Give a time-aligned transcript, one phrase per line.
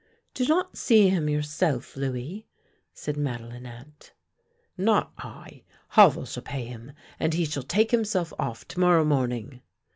[0.33, 2.47] "Do not see him yourself, Louis,"
[2.91, 4.13] said Madelinette."
[4.89, 5.61] Not I.
[5.89, 9.61] Havel shall pay him and he shall take him self off to morrow morning."